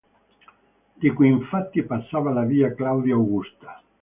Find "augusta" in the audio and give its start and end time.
3.13-3.83